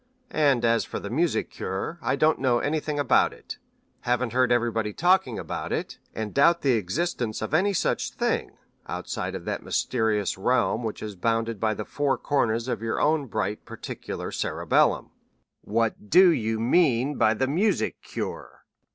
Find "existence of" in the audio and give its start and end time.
6.71-7.53